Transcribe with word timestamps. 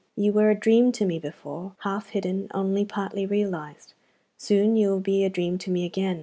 You 0.15 0.33
were 0.33 0.49
a 0.49 0.55
dream 0.55 0.91
to 0.93 1.05
me 1.05 1.19
before, 1.19 1.73
half 1.81 2.09
hidden, 2.09 2.47
only 2.55 2.85
partly 2.85 3.27
realized. 3.27 3.93
Soon 4.35 4.75
you 4.75 4.89
will 4.89 4.99
be 4.99 5.23
a 5.23 5.29
dream 5.29 5.59
to 5.59 5.69
me 5.69 5.85
again. 5.85 6.19